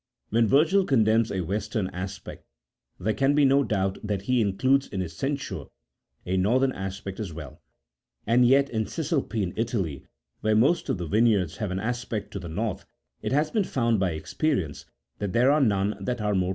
When 0.31 0.47
Virgil 0.47 0.83
condemns 0.83 1.31
a 1.31 1.41
western 1.41 1.87
aspect, 1.91 2.43
there 2.99 3.13
can 3.13 3.35
be 3.35 3.45
no 3.45 3.63
doubt 3.63 3.99
that 4.03 4.23
he 4.23 4.41
includes 4.41 4.87
in 4.87 4.99
his 4.99 5.15
censure 5.15 5.65
a 6.25 6.37
northern 6.37 6.71
aspect 6.71 7.19
as 7.19 7.31
well: 7.31 7.61
and 8.25 8.43
yet, 8.47 8.67
in 8.71 8.87
Cisalpine 8.87 9.53
Italy, 9.55 10.07
where 10.39 10.55
most 10.55 10.89
of 10.89 10.97
the 10.97 11.05
vineyards 11.05 11.57
have 11.57 11.69
an 11.69 11.79
aspect 11.79 12.31
to 12.31 12.39
the 12.39 12.49
north, 12.49 12.83
it 13.21 13.31
has 13.31 13.51
been 13.51 13.63
found 13.63 13.99
by 13.99 14.13
experience 14.13 14.87
that 15.19 15.33
there 15.33 15.51
are 15.51 15.61
none 15.61 15.89
that 16.03 16.19
are 16.19 16.33
more 16.33 16.47
prolific. 16.47 16.49